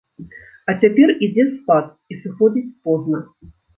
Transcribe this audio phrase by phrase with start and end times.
[0.71, 3.21] А цяпер ідзе спад, і сыходзіць позна.